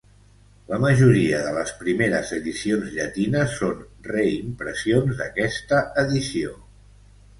La 0.69 0.77
majoria 0.85 1.41
de 1.47 1.51
les 1.57 1.73
primeres 1.81 2.31
edicions 2.37 2.89
llatines 2.95 3.53
són 3.59 3.83
reimpressions 4.11 5.15
d'aquesta 5.21 5.83
edició. 6.07 6.57